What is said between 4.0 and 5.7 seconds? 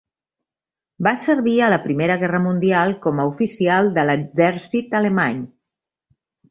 l'exèrcit alemany.